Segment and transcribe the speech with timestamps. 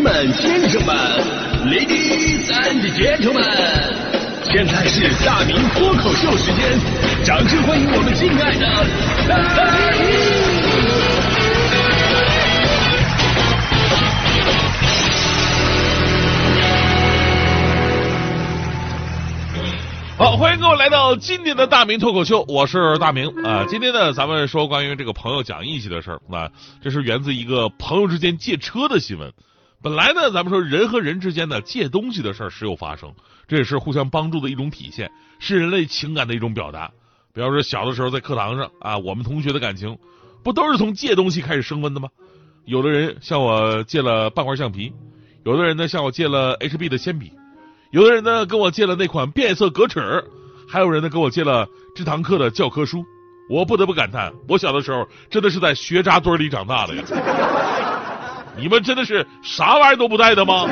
[0.00, 0.94] 们、先生们、
[1.66, 3.42] Ladies and gentlemen，
[4.44, 6.78] 现在是大明脱口秀时间，
[7.24, 8.64] 掌声欢迎我们敬爱的
[9.28, 9.36] 大
[9.92, 10.08] 明！
[20.16, 26.50] 好，欢迎各位来到今天的大明脱口秀，我是大明啊、今天呢，咱们说关于这个朋友讲义气的事儿啊，
[26.82, 29.32] 这是源自一个朋友之间借车的新闻。
[29.80, 33.14] 本来呢，咱们说人和人之间呢借东西的事儿时有发生，
[33.46, 36.90] 这也是互相帮助的一种体现，是人类情感的一种表达。
[37.32, 39.96] 比方说小的时候在课堂上啊，我们同学的感情
[40.42, 42.08] 不都是从借东西开始升温的吗？
[42.64, 44.92] 有的人向我借了半块橡皮，
[45.44, 47.32] 有的人呢向我借了 HB 的铅笔。
[47.92, 50.24] 有的人呢跟我借了那款变色格尺，
[50.68, 53.04] 还有人呢跟我借了这堂课的教科书。
[53.48, 57.02] 我不得不感叹，我小的时候真的是在学渣堆里长大的呀！
[58.58, 60.68] 你们真的是啥玩意儿都不带的吗？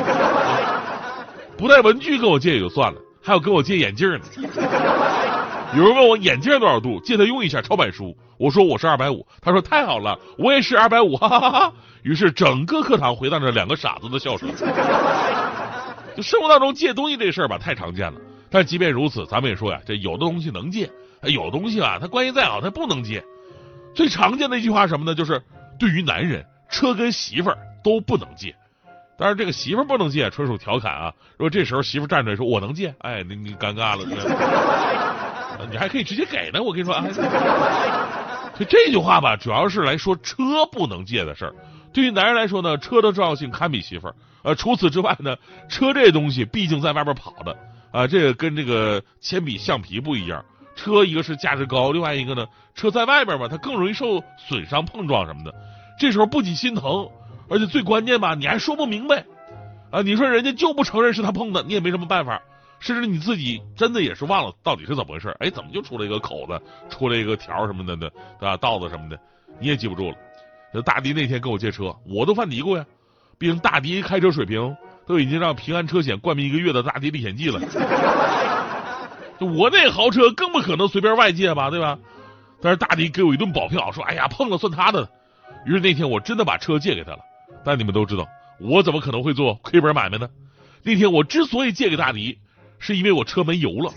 [1.57, 4.19] 不带文具跟我借也就算了，还有跟我借眼镜呢。
[5.75, 8.15] 有人问我眼镜多少度，借他用一下抄板书。
[8.37, 11.73] 我说我是二百五，他说太好了，我也是二百五，哈哈哈哈。
[12.03, 14.47] 于是整个课堂回荡着两个傻子的笑声。
[16.15, 18.19] 就生活当中借东西这事儿吧，太常见了。
[18.49, 20.89] 但即便如此，咱们也说呀，这有的东西能借，
[21.23, 23.23] 有的东西啊，他关系再好，他不能借。
[23.93, 25.15] 最常见的一句话什么呢？
[25.15, 25.41] 就是
[25.79, 27.57] 对于男人，车跟媳妇儿
[27.87, 28.53] 都不能借。
[29.17, 31.13] 当然，这个媳妇不能借，纯属调侃啊。
[31.37, 34.03] 如果这时候媳妇站出来说我能借，哎，你你尴尬了，
[35.71, 36.61] 你还可以直接给呢。
[36.61, 37.09] 我跟你说，哎，
[38.59, 41.55] 就这句话吧，主要是来说车不能借的事儿。
[41.93, 44.15] 对于男人来说呢，车的重要性堪比媳妇儿。
[44.43, 45.37] 呃，除此之外呢，
[45.69, 47.57] 车这东西毕竟在外边跑的
[47.93, 50.43] 啊，这个跟这个铅笔、橡皮不一样。
[50.75, 55.51] 车一个是价值高，另外一个呢，车在外边嘛，它更容易受损伤、碰撞什么的。
[55.99, 57.09] 这时候不仅心疼，
[57.49, 59.25] 而且最关键吧，你还说不明白
[59.91, 60.01] 啊！
[60.01, 62.41] 你说人家就不承认是他碰的，你也没什么办法。
[62.79, 68.07] 甚至你自己真的也是忘了到底是怎么回事，哎，怎么就出了一个口子，出了一个条什么的呢？
[68.39, 68.55] 对吧？
[68.57, 69.19] 道子什么的，
[69.59, 70.15] 你也记不住了。
[70.71, 72.85] 那大迪那天跟我借车，我都犯嘀咕呀。
[73.39, 74.75] 毕竟大迪开车水平
[75.07, 77.59] 都已经让平安车险冠名一个月的大迪历险记了，
[79.39, 81.97] 就我那豪车更不可能随便外借吧，对吧？
[82.61, 85.09] 但是大迪给我一顿保票，说哎呀碰了算他的。
[85.65, 87.19] 于是那天我真的把车借给他了。
[87.63, 88.25] 但你们都知道，
[88.59, 90.29] 我怎么可能会做亏本买卖呢？
[90.83, 92.37] 那天我之所以借给大迪，
[92.79, 93.91] 是因为我车没油了。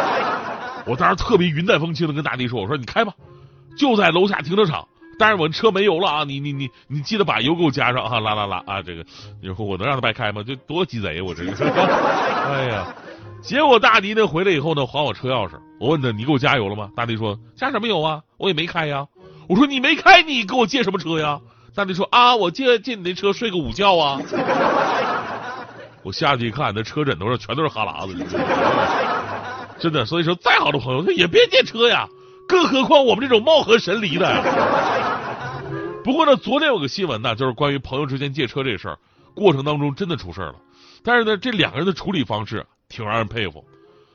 [0.86, 3.12] 我当时特别云淡风轻的跟大迪说：“我说你开吧，
[3.76, 4.86] 就在楼下停车场。”
[5.18, 6.24] 但是我车没油了啊！
[6.24, 8.20] 你你你你记得把油给我加上啊！
[8.20, 8.82] 拉拉拉啊！
[8.82, 9.02] 这个
[9.56, 10.44] 我能让他白开吗？
[10.46, 11.52] 这多鸡贼我这个！
[12.52, 12.94] 哎呀，
[13.40, 16.90] 结果大迪呢回来以后呢还我车钥匙，我问他你给我加油了吗？
[16.94, 18.22] 大迪说加什么油啊？
[18.36, 19.06] 我也没开呀。
[19.48, 21.40] 我说你没开你给我借什么车呀？
[21.76, 24.18] 大迪说啊我借借你那车睡个午觉啊。
[26.02, 28.14] 我下去一看，那车枕头上全都是哈喇子，
[29.78, 30.06] 真的。
[30.06, 32.08] 所以说再好的朋友他也别借车呀。
[32.48, 34.26] 更何况我们这种貌合神离的。
[36.02, 38.98] 不过呢，昨天有个新闻呢，就是关于朋友之间借车这事儿，
[39.34, 40.54] 过程当中真的出事儿了。
[41.02, 43.64] 但是呢，这两个人的处理方式挺让人佩服。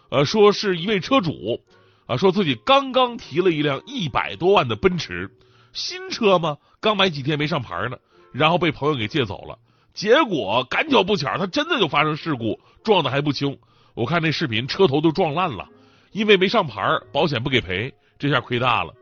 [0.09, 1.61] 呃，说是一位车主
[2.07, 5.29] 啊，说自己刚刚提了一辆一百多万的奔驰
[5.73, 7.97] 新车嘛，刚买几天没上牌呢，
[8.31, 9.57] 然后被朋友给借走了。
[9.93, 13.57] 结果赶巧不巧，他真的就发生事故，撞的还不轻。
[13.93, 15.67] 我看那视频，车头都撞烂了，
[16.11, 16.81] 因为没上牌，
[17.11, 17.93] 保险不给赔。
[18.17, 18.93] 这下亏大了，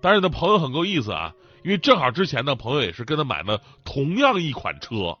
[0.00, 1.34] 但是呢，朋友很够意思啊，
[1.64, 5.18] 因为正好之前呢，朋友也是跟他买了同样一款车，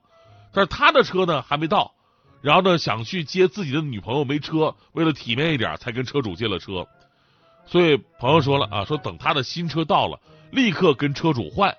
[0.52, 1.92] 但是他的车呢还没到，
[2.40, 6.86] 然后呢想去接自己的女朋友没车，为了体面一点，才跟车主借了车。
[7.66, 10.20] 所以朋友说了啊，说等他的新车到了，
[10.52, 11.74] 立刻跟车主换，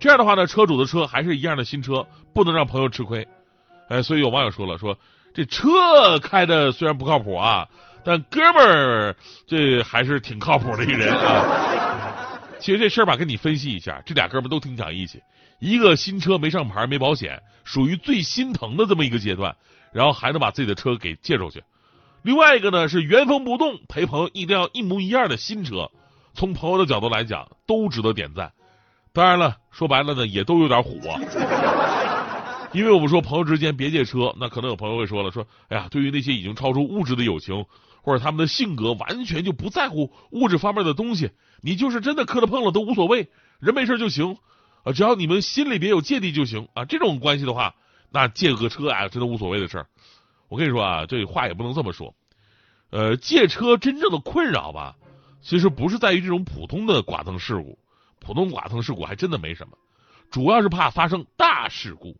[0.00, 3.28] 这样的话呢，车主的车还是一样的新车，不能让朋友吃亏。
[3.88, 4.96] 哎，所以有网友说了，说
[5.34, 7.68] 这车开的虽然不靠谱啊。
[8.04, 9.16] 但哥们儿，
[9.46, 12.40] 这还是挺靠谱的一个人啊。
[12.58, 15.22] 其实这事儿吧，跟你分析一下，这俩哥们都挺讲义气。
[15.60, 19.54] 一个新车没上牌、没保险，属于最心疼的这么一个阶段，
[19.92, 21.62] 然后还能把自己的车给借出去。
[22.22, 25.88] 另外一个呢，是原封不动陪朋友一定要一模一样的新车。
[26.34, 28.52] 从朋友的角度来讲，都值得点赞。
[29.12, 31.20] 当然了，说白了呢，也都有点虎啊。
[32.72, 37.64] 因为我们说朋友之间别借车，那可能有朋友会说了，说哎呀，对于那些已经超出物质的友情。
[38.04, 41.30] 或者他们的性格完全就不在乎物质方面的东西，
[41.60, 43.28] 你就是真的磕了碰了都无所谓，
[43.60, 44.38] 人没事就行
[44.82, 46.84] 啊，只要你们心里别有芥蒂就行啊。
[46.84, 47.76] 这种关系的话，
[48.10, 49.86] 那借个车啊，真的无所谓的事儿。
[50.48, 52.12] 我跟你说啊，这话也不能这么说。
[52.90, 54.96] 呃，借车真正的困扰吧，
[55.42, 57.78] 其实不是在于这种普通的剐蹭事故，
[58.20, 59.76] 普通剐蹭事故还真的没什么，
[60.30, 62.16] 主要是怕发生大事故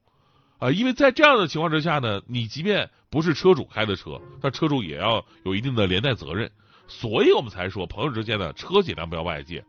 [0.58, 6.50] 啊，因为在这样的情况之下呢，你即便不是车主开的车，那车主也要有一定的连带责任，
[6.88, 9.64] 所以我们才说朋友之间的车尽量不要外借，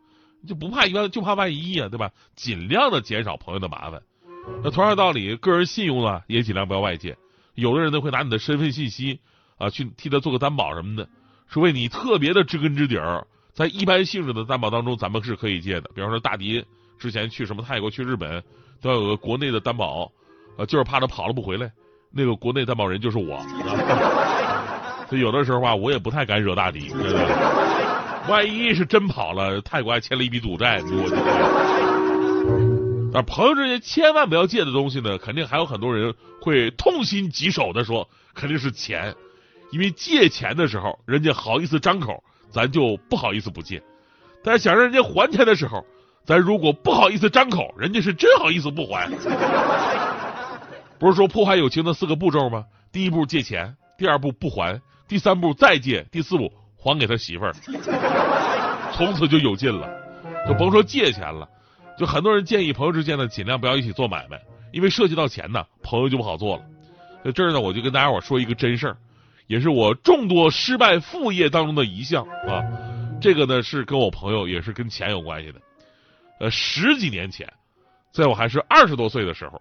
[0.46, 2.10] 就不怕一万就怕万一呀，对吧？
[2.34, 4.02] 尽量的减少朋友的麻烦。
[4.62, 7.16] 那同样道理，个人信用呢也尽量不要外借，
[7.54, 9.20] 有的人呢会拿你的身份信息
[9.58, 11.08] 啊去替他做个担保什么的，
[11.48, 13.26] 是为你特别的知根知底儿。
[13.54, 16.64] 在一般性质的担保当中，咱们是可以借的，比方说大迪
[16.98, 18.42] 之前去什么泰国、去日本，
[18.82, 20.10] 都要有个国内的担保。
[20.56, 21.68] 啊，就是怕他跑了不回来，
[22.12, 23.38] 那个国内担保人就是我。
[25.10, 26.92] 所以有的时候吧，我也不太敢惹大迪，
[28.28, 31.10] 万一是真跑了，泰国还欠了一笔赌债，我。
[33.12, 39.12] 但朋友之间千万不要借的东西呢，肯定还有很多人会痛心疾首的说，肯定是钱，
[39.72, 42.22] 因为借钱的时候，人家好意思张口，
[42.54, 43.80] 咱就不好意思不借；
[44.44, 45.84] 但是想让人家还钱的时候，
[46.24, 49.10] 咱如果不好意思张口，人家是真好意思不还。
[51.00, 52.64] 不是说破坏友情的四个步骤吗？
[52.92, 57.52] 第一步借钱，第二步不还，第三步再借，第四步还给他媳妇儿，
[58.92, 59.90] 从此就有劲了。
[60.46, 61.48] 就甭说借钱了，
[61.98, 64.40] 就很多人建议朋友之间呢，尽量不要一起做买卖，
[64.72, 66.62] 因为涉及到钱呢，朋友就不好做了。
[67.24, 68.96] 在这儿呢，我就跟大家伙说一个真事儿，
[69.46, 72.62] 也是我众多失败副业当中的一项啊。
[73.20, 75.60] 这个呢是跟我朋友也是跟钱有关系的。
[76.40, 77.50] 呃，十几年前，
[78.12, 79.60] 在我还是二十多岁的时候。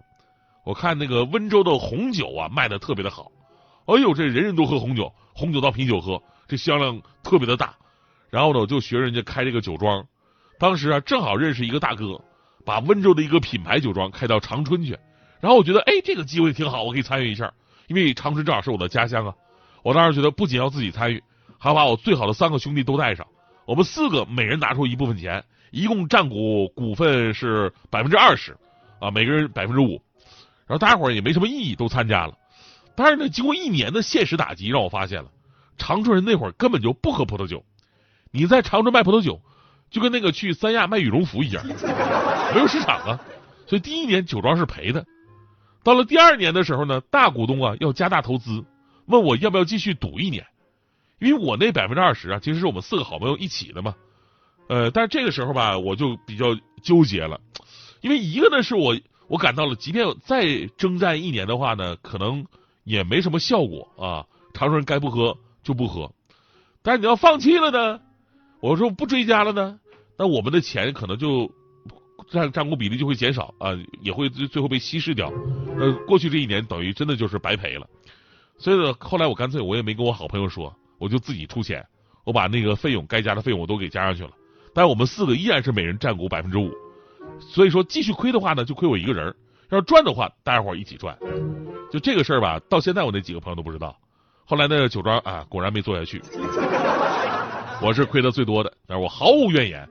[0.66, 3.30] 我看那个温州的红酒啊，卖的特别的好。
[3.86, 7.76] 哎呦，这人人都喝红酒，红酒当啤酒喝，这销量特别的大。
[8.30, 10.06] 然后呢，我就学人家开这个酒庄。
[10.58, 12.20] 当时啊，正好认识一个大哥，
[12.66, 14.98] 把温州的一个品牌酒庄开到长春去。
[15.42, 17.52] 然后我觉得，哎，这个机会挺好，我可以参与一下。
[17.88, 19.36] 因为长春正好是我的家乡啊。
[19.84, 21.22] 我当时觉得，不仅要自己参与，
[21.60, 23.28] 还要把我最好的三个兄弟都带上。
[23.66, 28.58] 我们四个每人拿出一部分钱，一共占股股份是百分之二十，
[29.00, 30.02] 啊，每个人百分之五。
[30.66, 32.34] 然后大家伙也没什么异议，都参加了。
[32.96, 35.30] 但是呢，经过一年的现实打击，让我发现了
[35.78, 37.64] 长春人那会儿根本就不喝葡萄酒。
[38.32, 39.42] 你在长春卖葡萄酒，
[39.90, 41.66] 就跟那个去三亚卖羽绒服一样，
[42.54, 43.20] 没有市场啊。
[43.68, 45.06] 所以第一年酒庄是赔的。
[45.84, 48.64] 到了第二年的时候呢，大股东啊要加大投资，
[49.06, 50.46] 问我要不要继续赌一年，
[51.20, 53.96] 因为我那百分之二十啊，其实是我们四个好朋友一起的嘛。
[54.70, 57.40] 呃，但是这个时候吧，我就比较纠结了，
[58.02, 58.98] 因为一个呢是我。
[59.30, 62.46] 我感到了，即便再征战一年的话呢，可能
[62.84, 64.28] 也没什么效果啊。
[64.54, 66.12] 长春人该不喝就不喝，
[66.84, 68.02] 但是你要放弃了呢，
[68.60, 69.80] 我说不追加了呢，
[70.18, 71.50] 那我们的钱可能就
[72.30, 73.72] 占占股比例就会减少啊，
[74.02, 75.32] 也会最最后被稀释掉。
[75.80, 77.88] 呃，过去这一年等于真的就是白赔了。
[78.58, 81.86] 所以呢，后来我干脆我也没跟我好朋友说，我就自己出钱，
[82.24, 84.32] 我把那个费用该加的费用我都给加上去了。
[84.74, 86.72] 但我们四个依然是每人占股百分之五。
[87.40, 89.32] 所以说，继续亏的话呢，就亏我一个人；
[89.70, 91.18] 要是赚的话，大家伙一起赚。
[91.92, 93.96] 就这个事儿吧，到现在我那几个朋友都不知道。
[94.46, 96.22] 后来呢，酒庄啊，果然没做下去。
[97.82, 99.88] 我是亏的最多的，但是我毫无怨言。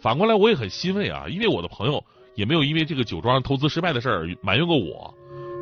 [0.00, 2.02] 反过来，我也很欣慰啊，因为我的朋友
[2.34, 5.14] 也没有因为这个酒庄投资失败的事儿埋怨过我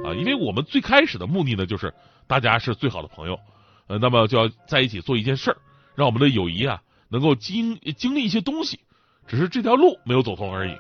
[0.05, 0.15] 啊。
[0.15, 1.93] 因为我们最开始的目的呢，就是
[2.27, 3.39] 大家是最好的朋友，
[3.87, 5.57] 呃，那么就要在一起做一件事儿，
[5.95, 8.81] 让我们的友谊啊能够经经历一些东西，
[9.27, 10.77] 只是这条路没有走通而已。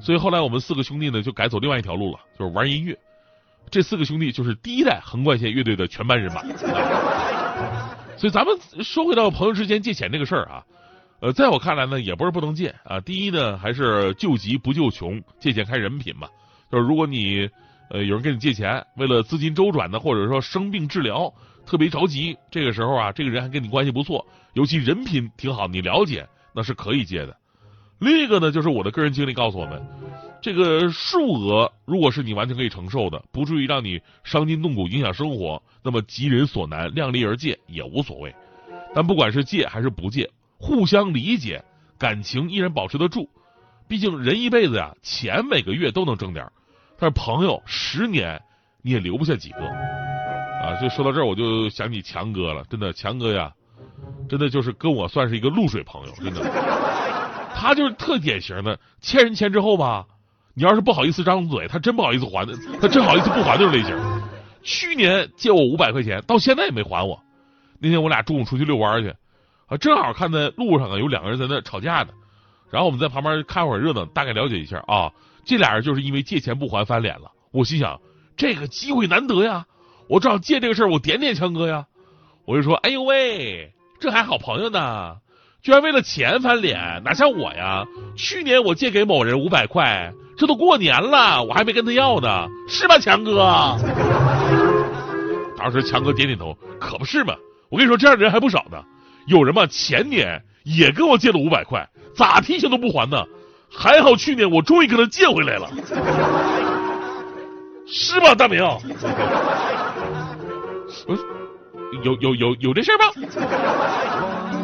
[0.00, 2.96] 所以后来我们四个兄弟呢，就改走另外一条路了，就是玩音乐。
[3.70, 6.42] 这四个兄弟就是第一代横贯线乐队的全班人马。
[8.16, 10.64] 所以咱们说回到朋友之间借钱这个事儿啊，
[11.20, 12.98] 呃，在我看来呢，也不是不能借啊。
[13.00, 16.28] 第一呢，还是救急不救穷，借钱看人品嘛。
[16.70, 17.48] 就是如果你
[17.90, 21.32] 呃有人跟你借钱，为了资金周转呢，或者说生病治疗
[21.66, 27.36] 特别着急，这个时候啊，这个人还跟你关系不错，尤其人品挺好，你了解，那是可以借的。
[27.98, 29.84] 另一个呢，就是我的个人经历告诉我们，
[30.40, 38.34] 这个数额如果是你完全可以承受的，不至于让你伤筋动骨、影响生活，那么急人所难，量力而借也无所谓。
[38.94, 41.62] 但不管是借还是不借，互相理解，
[41.98, 43.28] 感情依然保持得住。
[43.88, 46.46] 毕竟人一辈子呀，钱每个月都能挣点
[46.98, 48.40] 但是朋友十年
[48.82, 49.60] 你也留不下几个
[50.62, 50.74] 啊。
[50.80, 53.52] 就说到这儿，我就想起强哥了，真的，强哥呀，
[54.28, 56.40] 真的就是跟我算是一个露水朋友，真的。
[57.54, 60.04] 他就是特典型的欠人钱之后吧，
[60.54, 63.96] 你要是不好意思张嘴，他真不好意思还的，他真好意思不还那种类型。
[64.62, 67.20] 去年借我五百块钱，到现在也没还我。
[67.80, 69.14] 那天我俩中午出去遛弯去，
[69.66, 72.08] 啊，正好看在路上啊有两个人在那吵架呢，
[72.70, 75.10] 然后我们在旁边看会儿热闹，大概了解一下啊，
[75.48, 77.32] 这俩人就是因为借钱不还翻脸了。
[77.52, 77.98] 我心想，
[78.36, 79.64] 这个机会难得呀，
[80.06, 81.86] 我正好借这个事儿，我点点强哥呀。
[82.44, 85.16] 我就说，哎呦喂，这还好朋友呢。
[85.62, 87.86] 居然为了钱翻脸，哪像我呀？
[88.14, 93.78] 去年我借给某人五百块，这都过年了，我还没跟他要呢，是吧，强哥？
[95.56, 97.34] 当时强哥点点头，可不是嘛。
[97.70, 98.84] 我跟你说，这样的人还不少呢。
[99.26, 103.24] 有人嘛，前年也跟我借了五百块，咋提醒都不还呢。
[103.70, 105.70] 还好去年我终于给他借回来了，
[107.86, 108.58] 是吧，大明？
[112.04, 113.04] 有有有有这事儿吗？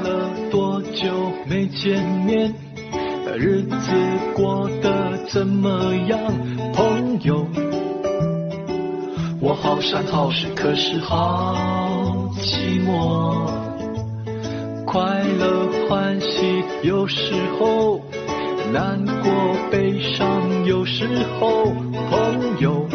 [0.02, 2.54] 了多久没见面？
[3.37, 3.92] 日子
[4.34, 6.20] 过得怎么样，
[6.73, 7.46] 朋友？
[9.40, 11.54] 我好山好水，可是好
[12.38, 13.50] 寂寞。
[14.87, 15.02] 快
[15.38, 18.00] 乐欢喜有时候，
[18.73, 21.06] 难过悲伤有时
[21.38, 21.73] 候，
[22.11, 22.87] 朋友。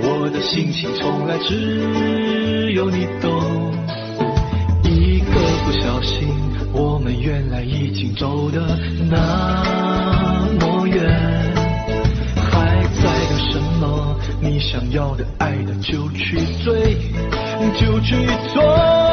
[0.00, 3.30] 我的心情从来只有你懂。
[4.82, 5.30] 一个
[5.64, 6.28] 不小心，
[6.72, 8.60] 我们原来已经走的
[9.08, 11.04] 那么远，
[12.36, 14.16] 还在等什么？
[14.40, 16.96] 你想要的、爱的就去追，
[17.78, 18.16] 就去
[18.52, 19.07] 做。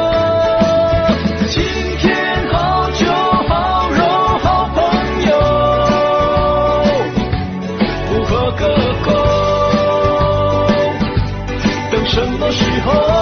[12.52, 13.15] 时候？